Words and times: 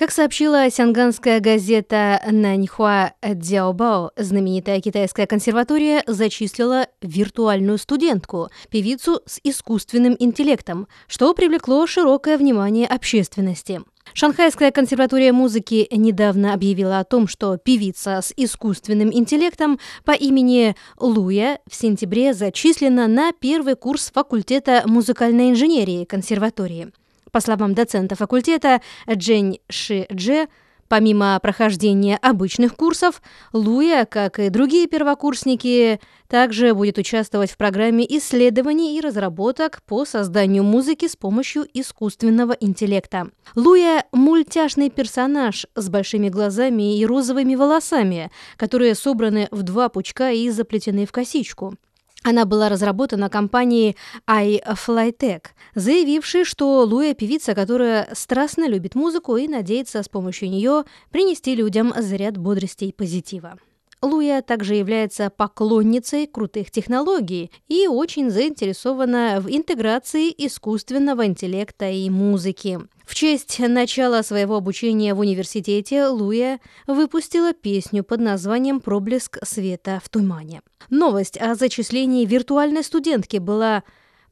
Как 0.00 0.12
сообщила 0.12 0.70
сянганская 0.70 1.40
газета 1.40 2.22
«Наньхуа 2.26 3.12
Дзяобао», 3.22 4.12
знаменитая 4.16 4.80
китайская 4.80 5.26
консерватория 5.26 6.02
зачислила 6.06 6.86
виртуальную 7.02 7.76
студентку, 7.76 8.48
певицу 8.70 9.20
с 9.26 9.38
искусственным 9.44 10.16
интеллектом, 10.18 10.88
что 11.06 11.34
привлекло 11.34 11.86
широкое 11.86 12.38
внимание 12.38 12.86
общественности. 12.86 13.82
Шанхайская 14.14 14.70
консерватория 14.70 15.34
музыки 15.34 15.86
недавно 15.90 16.54
объявила 16.54 17.00
о 17.00 17.04
том, 17.04 17.28
что 17.28 17.58
певица 17.58 18.22
с 18.22 18.32
искусственным 18.38 19.12
интеллектом 19.12 19.78
по 20.06 20.12
имени 20.12 20.76
Луя 20.98 21.58
в 21.68 21.74
сентябре 21.74 22.32
зачислена 22.32 23.06
на 23.06 23.32
первый 23.32 23.76
курс 23.76 24.10
факультета 24.10 24.82
музыкальной 24.86 25.50
инженерии 25.50 26.06
консерватории. 26.06 26.90
По 27.32 27.40
словам 27.40 27.74
доцента 27.74 28.16
факультета 28.16 28.80
Джень 29.08 29.60
Ши 29.68 30.06
Дже, 30.12 30.48
помимо 30.88 31.38
прохождения 31.40 32.16
обычных 32.16 32.74
курсов, 32.74 33.22
Луя, 33.52 34.04
как 34.04 34.40
и 34.40 34.48
другие 34.48 34.88
первокурсники, 34.88 36.00
также 36.26 36.74
будет 36.74 36.98
участвовать 36.98 37.52
в 37.52 37.56
программе 37.56 38.04
исследований 38.18 38.98
и 38.98 39.00
разработок 39.00 39.82
по 39.86 40.04
созданию 40.04 40.64
музыки 40.64 41.06
с 41.06 41.14
помощью 41.14 41.66
искусственного 41.72 42.56
интеллекта. 42.58 43.28
Луя– 43.54 44.04
мультяшный 44.12 44.90
персонаж 44.90 45.66
с 45.76 45.88
большими 45.88 46.28
глазами 46.28 46.98
и 46.98 47.06
розовыми 47.06 47.54
волосами, 47.54 48.32
которые 48.56 48.96
собраны 48.96 49.46
в 49.52 49.62
два 49.62 49.88
пучка 49.88 50.32
и 50.32 50.50
заплетены 50.50 51.06
в 51.06 51.12
косичку. 51.12 51.76
Она 52.22 52.44
была 52.44 52.68
разработана 52.68 53.30
компанией 53.30 53.96
iFlyTech, 54.28 55.46
заявившей, 55.74 56.44
что 56.44 56.84
Луя– 56.84 57.14
певица, 57.14 57.54
которая 57.54 58.08
страстно 58.14 58.68
любит 58.68 58.94
музыку 58.94 59.36
и 59.36 59.48
надеется 59.48 60.02
с 60.02 60.08
помощью 60.08 60.50
нее 60.50 60.84
принести 61.10 61.54
людям 61.54 61.94
заряд 61.96 62.36
бодрости 62.36 62.84
и 62.84 62.92
позитива. 62.92 63.58
Луя 64.02 64.40
также 64.40 64.76
является 64.76 65.28
поклонницей 65.28 66.26
крутых 66.26 66.70
технологий 66.70 67.50
и 67.68 67.86
очень 67.86 68.30
заинтересована 68.30 69.40
в 69.40 69.50
интеграции 69.50 70.32
искусственного 70.36 71.26
интеллекта 71.26 71.90
и 71.90 72.08
музыки. 72.08 72.80
В 73.04 73.14
честь 73.14 73.58
начала 73.58 74.22
своего 74.22 74.56
обучения 74.56 75.14
в 75.14 75.18
университете 75.18 76.06
Луя 76.06 76.60
выпустила 76.86 77.52
песню 77.52 78.02
под 78.02 78.20
названием 78.20 78.80
«Проблеск 78.80 79.36
света 79.42 80.00
в 80.02 80.08
тумане». 80.08 80.62
Новость 80.88 81.36
о 81.36 81.54
зачислении 81.54 82.24
виртуальной 82.24 82.84
студентки 82.84 83.36
была 83.36 83.82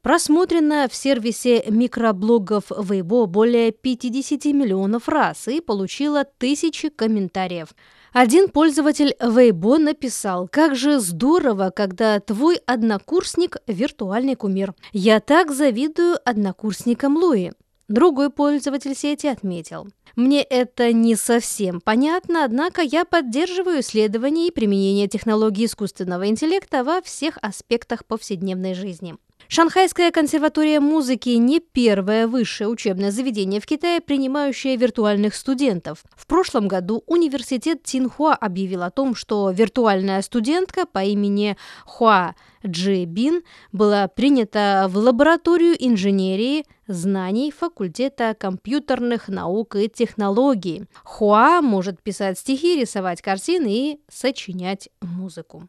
просмотрена 0.01 0.87
в 0.89 0.95
сервисе 0.95 1.63
микроблогов 1.67 2.71
Weibo 2.71 3.25
более 3.25 3.71
50 3.71 4.45
миллионов 4.45 5.07
раз 5.07 5.47
и 5.47 5.61
получила 5.61 6.25
тысячи 6.25 6.89
комментариев– 6.89 7.69
один 8.11 8.49
пользователь 8.49 9.15
Weibo 9.19 9.77
написал, 9.77 10.47
как 10.47 10.75
же 10.75 10.99
здорово, 10.99 11.71
когда 11.75 12.19
твой 12.19 12.55
однокурсник– 12.65 13.57
виртуальный 13.67 14.35
кумир. 14.35 14.73
Я 14.91 15.19
так 15.19 15.51
завидую 15.51 16.17
однокурсникам 16.25 17.17
Луи. 17.17 17.51
Другой 17.87 18.31
пользователь 18.31 18.95
сети 18.95 19.27
отметил. 19.27 19.87
Мне 20.15 20.41
это 20.41 20.91
не 20.91 21.15
совсем 21.15 21.81
понятно, 21.81 22.43
однако 22.43 22.81
я 22.81 23.05
поддерживаю 23.05 23.81
исследования 23.81 24.47
и 24.47 24.51
применение 24.51 25.07
технологий 25.07 25.65
искусственного 25.65 26.27
интеллекта 26.27 26.83
во 26.83 27.01
всех 27.01 27.37
аспектах 27.41 28.05
повседневной 28.05 28.73
жизни. 28.73 29.15
Шанхайская 29.51 30.11
консерватория 30.11 30.79
музыки 30.79 31.29
не 31.29 31.59
первое 31.59 32.27
высшее 32.27 32.69
учебное 32.69 33.09
заведение 33.09 33.59
в 33.59 33.65
Китае, 33.65 33.99
принимающее 33.99 34.75
виртуальных 34.75 35.33
студентов. 35.33 36.03
В 36.15 36.27
прошлом 36.27 36.67
году 36.67 37.03
университет 37.07 37.81
Цинхуа 37.83 38.35
объявил 38.35 38.83
о 38.83 38.91
том, 38.91 39.15
что 39.15 39.49
виртуальная 39.49 40.21
студентка 40.21 40.85
по 40.85 41.03
имени 41.03 41.57
Хуа 41.83 42.35
Джи 42.65 43.05
Бин 43.05 43.41
была 43.71 44.07
принята 44.07 44.85
в 44.87 44.97
лабораторию 44.97 45.75
инженерии 45.79 46.65
знаний 46.87 47.51
факультета 47.51 48.35
компьютерных 48.39 49.29
наук 49.29 49.75
и 49.75 49.89
технологий. 49.89 50.85
Хуа 51.03 51.61
может 51.61 52.03
писать 52.03 52.37
стихи, 52.37 52.79
рисовать 52.79 53.23
картины 53.23 53.67
и 53.69 53.99
сочинять 54.09 54.89
музыку. 55.01 55.67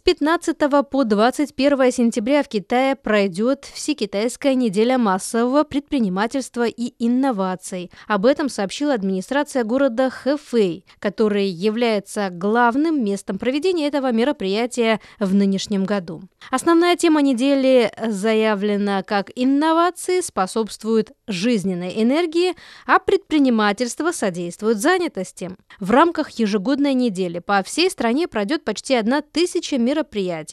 С 0.00 0.02
15 0.02 0.56
по 0.90 1.04
21 1.04 1.92
сентября 1.92 2.42
в 2.42 2.48
Китае 2.48 2.96
пройдет 2.96 3.66
Всекитайская 3.66 4.54
неделя 4.54 4.96
массового 4.96 5.62
предпринимательства 5.62 6.66
и 6.66 6.94
инноваций. 6.98 7.90
Об 8.06 8.24
этом 8.24 8.48
сообщила 8.48 8.94
администрация 8.94 9.62
города 9.62 10.08
Хэфэй, 10.08 10.86
который 11.00 11.48
является 11.48 12.30
главным 12.30 13.04
местом 13.04 13.38
проведения 13.38 13.88
этого 13.88 14.10
мероприятия 14.10 15.02
в 15.18 15.34
нынешнем 15.34 15.84
году. 15.84 16.22
Основная 16.50 16.96
тема 16.96 17.20
недели 17.20 17.92
заявлена 18.02 19.02
как 19.02 19.30
«Инновации 19.34 20.22
способствуют 20.22 21.12
жизненной 21.26 22.02
энергии, 22.02 22.54
а 22.86 23.00
предпринимательство 23.00 24.12
содействует 24.12 24.78
занятости». 24.78 25.50
В 25.78 25.90
рамках 25.90 26.30
ежегодной 26.30 26.94
недели 26.94 27.38
по 27.38 27.62
всей 27.62 27.90
стране 27.90 28.28
пройдет 28.28 28.64
почти 28.64 28.94
одна 28.94 29.20
тысяча 29.20 29.76
мероприятий, 29.76 29.89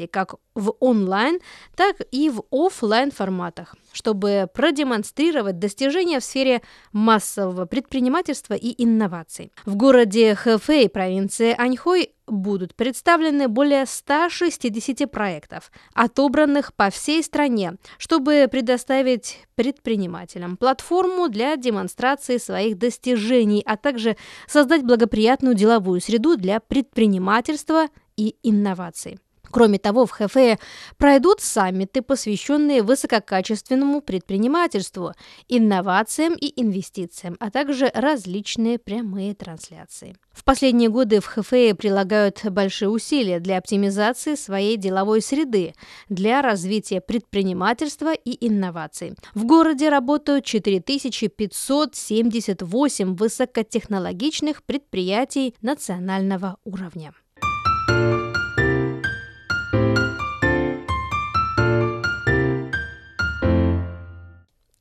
как 0.08 0.36
в 0.56 0.74
онлайн, 0.80 1.40
так 1.76 1.98
и 2.12 2.30
в 2.30 2.44
офлайн 2.52 3.12
форматах, 3.12 3.76
чтобы 3.92 4.50
продемонстрировать 4.54 5.60
достижения 5.60 6.20
в 6.20 6.24
сфере 6.24 6.62
массового 6.92 7.66
предпринимательства 7.66 8.56
и 8.56 8.74
инноваций. 8.84 9.52
В 9.66 9.76
городе 9.76 10.34
Хэфэй, 10.36 10.90
провинции 10.90 11.56
Аньхой, 11.58 12.12
будут 12.28 12.76
представлены 12.76 13.48
более 13.48 13.86
160 13.86 15.10
проектов, 15.10 15.72
отобранных 15.94 16.74
по 16.74 16.90
всей 16.90 17.24
стране, 17.24 17.76
чтобы 17.98 18.48
предоставить 18.52 19.48
предпринимателям 19.56 20.58
платформу 20.58 21.30
для 21.30 21.56
демонстрации 21.56 22.38
своих 22.38 22.78
достижений, 22.78 23.64
а 23.66 23.78
также 23.78 24.18
создать 24.48 24.84
благоприятную 24.84 25.56
деловую 25.56 26.02
среду 26.02 26.36
для 26.36 26.60
предпринимательства 26.60 27.88
и 28.18 28.36
инноваций. 28.44 29.20
Кроме 29.52 29.78
того, 29.80 30.06
в 30.06 30.12
Хэфе 30.12 30.60
пройдут 30.98 31.42
саммиты, 31.42 32.02
посвященные 32.02 32.84
высококачественному 32.84 34.02
предпринимательству, 34.02 35.14
инновациям 35.48 36.36
и 36.40 36.54
инвестициям, 36.62 37.36
а 37.40 37.50
также 37.52 37.92
различные 37.94 38.80
прямые 38.80 39.36
трансляции. 39.36 40.16
В 40.32 40.44
последние 40.44 40.90
годы 40.90 41.20
в 41.20 41.26
Хэфее 41.26 41.76
прилагают 41.76 42.44
большие 42.46 42.90
усилия 42.90 43.40
для 43.40 43.58
оптимизации 43.58 44.36
своей 44.36 44.78
деловой 44.78 45.22
среды, 45.22 45.74
для 46.10 46.42
развития 46.42 47.02
предпринимательства 47.02 48.14
и 48.14 48.48
инноваций. 48.48 49.16
В 49.34 49.46
городе 49.46 49.90
работают 49.90 50.46
4578 50.46 53.16
высокотехнологичных 53.16 54.64
предприятий 54.64 55.56
национального 55.62 56.58
уровня. 56.64 57.14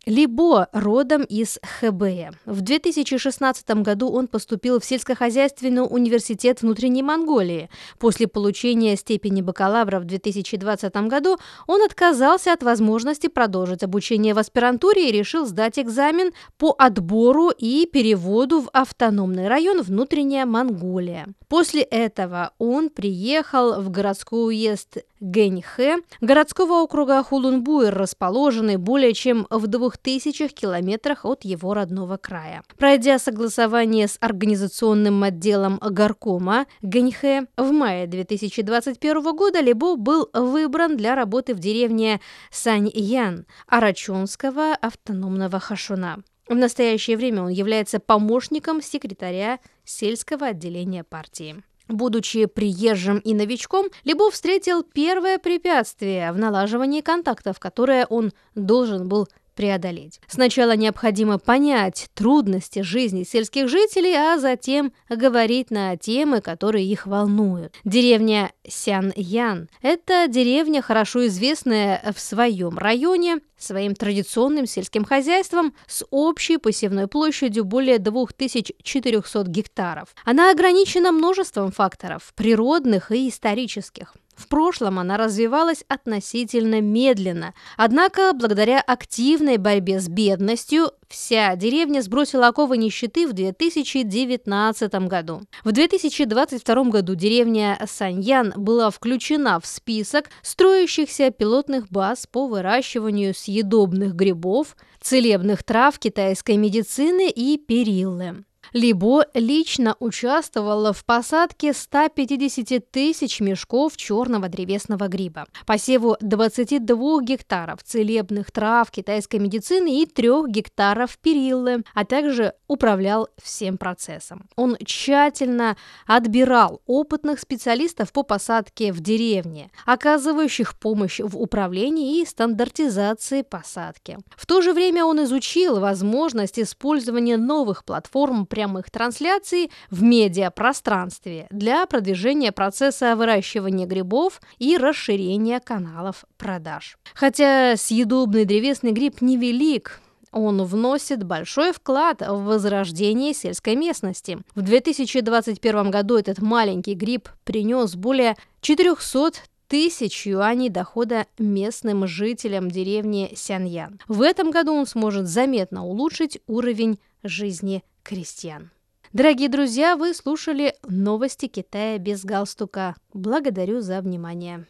Либо 0.06 0.68
родом 0.70 1.24
из 1.24 1.58
Хэбэя. 1.80 2.32
В 2.44 2.60
2016 2.60 3.68
году 3.82 4.08
он 4.08 4.28
поступил 4.28 4.78
в 4.78 4.84
сельскохозяйственный 4.84 5.82
университет 5.82 6.62
внутренней 6.62 7.02
Монголии. 7.02 7.68
После 7.98 8.28
получения 8.28 8.94
степени 8.94 9.42
бакалавра 9.42 9.98
в 9.98 10.04
2020 10.04 10.94
году 11.08 11.38
он 11.66 11.82
отказался 11.82 12.52
от 12.52 12.62
возможности 12.62 13.26
продолжить 13.26 13.82
обучение 13.82 14.32
в 14.32 14.38
аспирантуре 14.38 15.08
и 15.08 15.12
решил 15.12 15.44
сдать 15.44 15.76
экзамен 15.76 16.32
по 16.56 16.72
отбору 16.78 17.50
и 17.50 17.88
переводу 17.92 18.60
в 18.60 18.70
автономный 18.72 19.48
район 19.48 19.82
внутренняя 19.82 20.46
Монголия. 20.46 21.26
После 21.48 21.82
этого 21.82 22.52
он 22.58 22.90
приехал 22.90 23.80
в 23.80 23.90
городской 23.90 24.46
уезд 24.46 24.98
Гэньхэ, 25.20 25.96
городского 26.20 26.82
округа 26.82 27.22
Хулунбуэр, 27.22 27.94
расположенный 27.94 28.76
более 28.76 29.14
чем 29.14 29.46
в 29.50 29.66
двух 29.66 29.95
тысячах 29.98 30.52
километрах 30.52 31.24
от 31.24 31.44
его 31.44 31.74
родного 31.74 32.16
края. 32.16 32.62
Пройдя 32.76 33.18
согласование 33.18 34.08
с 34.08 34.16
организационным 34.20 35.22
отделом 35.22 35.78
горкома 35.78 36.66
Ганьхэ, 36.82 37.46
в 37.56 37.72
мае 37.72 38.06
2021 38.06 39.36
года 39.36 39.60
Либо 39.60 39.96
был 39.96 40.28
выбран 40.32 40.96
для 40.96 41.14
работы 41.14 41.54
в 41.54 41.58
деревне 41.58 42.20
Саньян 42.50 43.46
Арачунского 43.66 44.74
автономного 44.74 45.60
Хашуна. 45.60 46.22
В 46.48 46.54
настоящее 46.54 47.16
время 47.16 47.42
он 47.42 47.48
является 47.48 47.98
помощником 47.98 48.80
секретаря 48.80 49.58
сельского 49.84 50.48
отделения 50.48 51.02
партии. 51.02 51.62
Будучи 51.88 52.46
приезжим 52.46 53.18
и 53.18 53.32
новичком, 53.32 53.86
Лебов 54.04 54.34
встретил 54.34 54.82
первое 54.82 55.38
препятствие 55.38 56.32
в 56.32 56.38
налаживании 56.38 57.00
контактов, 57.00 57.60
которое 57.60 58.06
он 58.06 58.32
должен 58.56 59.08
был 59.08 59.28
преодолеть. 59.56 60.20
Сначала 60.28 60.76
необходимо 60.76 61.38
понять 61.38 62.08
трудности 62.14 62.82
жизни 62.82 63.24
сельских 63.24 63.68
жителей, 63.68 64.14
а 64.14 64.38
затем 64.38 64.92
говорить 65.08 65.70
на 65.70 65.96
темы, 65.96 66.40
которые 66.40 66.86
их 66.86 67.06
волнуют. 67.06 67.74
Деревня 67.84 68.52
Сян-Ян– 68.68 69.68
это 69.82 70.28
деревня, 70.28 70.82
хорошо 70.82 71.26
известная 71.26 72.00
в 72.14 72.20
своем 72.20 72.78
районе, 72.78 73.38
своим 73.58 73.94
традиционным 73.94 74.66
сельским 74.66 75.04
хозяйством 75.04 75.74
с 75.86 76.04
общей 76.10 76.58
посевной 76.58 77.06
площадью 77.06 77.64
более 77.64 77.98
2400 77.98 79.44
гектаров. 79.44 80.14
Она 80.24 80.50
ограничена 80.50 81.10
множеством 81.10 81.72
факторов– 81.72 82.32
природных 82.36 83.10
и 83.10 83.28
исторических. 83.28 84.14
В 84.36 84.48
прошлом 84.48 84.98
она 84.98 85.16
развивалась 85.16 85.84
относительно 85.88 86.80
медленно, 86.80 87.54
однако 87.76 88.32
благодаря 88.34 88.80
активной 88.80 89.56
борьбе 89.56 89.98
с 89.98 90.08
бедностью 90.08 90.90
вся 91.08 91.56
деревня 91.56 92.02
сбросила 92.02 92.48
оковы 92.48 92.76
нищеты 92.76 93.26
в 93.26 93.32
2019 93.32 94.94
году. 95.08 95.42
В 95.64 95.72
2022 95.72 96.84
году 96.84 97.14
деревня 97.14 97.78
Саньян 97.86 98.52
была 98.56 98.90
включена 98.90 99.58
в 99.58 99.66
список 99.66 100.26
строящихся 100.42 101.30
пилотных 101.30 101.88
баз 101.88 102.26
по 102.26 102.46
выращиванию 102.46 103.34
съедобных 103.34 104.14
грибов, 104.14 104.76
целебных 105.00 105.62
трав 105.62 105.98
китайской 105.98 106.56
медицины 106.56 107.30
и 107.30 107.56
периллы. 107.56 108.45
Либо 108.72 109.26
лично 109.34 109.96
участвовала 110.00 110.92
в 110.92 111.04
посадке 111.04 111.72
150 111.72 112.90
тысяч 112.90 113.40
мешков 113.40 113.96
черного 113.96 114.48
древесного 114.48 115.08
гриба, 115.08 115.46
посеву 115.66 116.16
22 116.20 117.22
гектаров 117.22 117.82
целебных 117.82 118.50
трав 118.50 118.90
китайской 118.90 119.36
медицины 119.36 120.02
и 120.02 120.06
3 120.06 120.48
гектаров 120.48 121.18
периллы, 121.18 121.82
а 121.94 122.04
также 122.04 122.54
управлял 122.68 123.28
всем 123.42 123.78
процессом. 123.78 124.48
Он 124.56 124.76
тщательно 124.84 125.76
отбирал 126.06 126.80
опытных 126.86 127.40
специалистов 127.40 128.12
по 128.12 128.22
посадке 128.22 128.92
в 128.92 129.00
деревне, 129.00 129.70
оказывающих 129.84 130.78
помощь 130.78 131.20
в 131.20 131.36
управлении 131.38 132.20
и 132.20 132.26
стандартизации 132.26 133.42
посадки. 133.42 134.18
В 134.36 134.46
то 134.46 134.60
же 134.60 134.72
время 134.72 135.04
он 135.04 135.24
изучил 135.24 135.80
возможность 135.80 136.58
использования 136.58 137.36
новых 137.36 137.84
платформ 137.84 138.46
прямых 138.56 138.90
трансляций 138.90 139.70
в 139.90 140.02
медиапространстве 140.02 141.46
для 141.50 141.84
продвижения 141.84 142.52
процесса 142.52 143.14
выращивания 143.14 143.86
грибов 143.86 144.40
и 144.56 144.78
расширения 144.78 145.60
каналов 145.60 146.24
продаж. 146.38 146.96
Хотя 147.12 147.76
съедобный 147.76 148.46
древесный 148.46 148.92
гриб 148.92 149.20
невелик, 149.20 150.00
он 150.32 150.64
вносит 150.64 151.22
большой 151.22 151.74
вклад 151.74 152.22
в 152.22 152.44
возрождение 152.44 153.34
сельской 153.34 153.76
местности. 153.76 154.38
В 154.54 154.62
2021 154.62 155.90
году 155.90 156.16
этот 156.16 156.38
маленький 156.40 156.94
гриб 156.94 157.28
принес 157.44 157.94
более 157.94 158.36
400 158.62 159.32
тысяч 159.68 160.26
юаней 160.26 160.70
дохода 160.70 161.26
местным 161.38 162.06
жителям 162.06 162.70
деревни 162.70 163.32
Сяньян. 163.36 164.00
В 164.08 164.22
этом 164.22 164.50
году 164.50 164.72
он 164.72 164.86
сможет 164.86 165.26
заметно 165.26 165.84
улучшить 165.84 166.38
уровень 166.46 166.98
жизни 167.22 167.82
крестьян. 168.06 168.70
Дорогие 169.12 169.48
друзья, 169.48 169.96
вы 169.96 170.14
слушали 170.14 170.74
новости 170.86 171.48
Китая 171.48 171.98
без 171.98 172.24
галстука. 172.24 172.94
Благодарю 173.12 173.80
за 173.80 174.00
внимание. 174.00 174.66